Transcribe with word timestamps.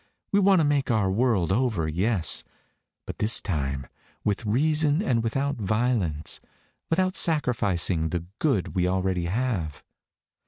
We 0.31 0.39
want 0.39 0.61
to 0.61 0.65
make 0.65 0.89
our 0.89 1.11
world 1.11 1.51
over, 1.51 1.87
yes. 1.87 2.43
But 3.05 3.19
this 3.19 3.39
time 3.39 3.85
with 4.23 4.47
reason 4.47 5.03
and 5.03 5.21
without 5.21 5.57
violence 5.57 6.39
without 6.89 7.15
sacrificing 7.15 8.09
the 8.09 8.25
good 8.39 8.73
we 8.73 8.87
already 8.87 9.25
have." 9.25 9.83